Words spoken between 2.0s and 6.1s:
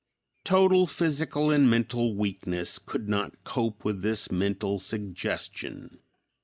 weakness could not cope with this mental suggestion.